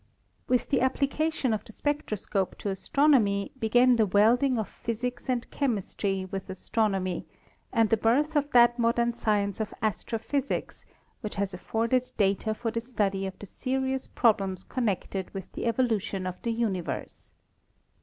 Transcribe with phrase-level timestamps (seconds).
[0.47, 6.25] With the application of the spectroscope to astronomy began the welding of physics and chemistry
[6.25, 7.25] with as tronomy
[7.71, 10.87] and the birth of that modern science of astro physics,
[11.19, 15.67] which has afforded data for the study of the seri ous problems connected with the
[15.67, 17.29] evolution of the universe.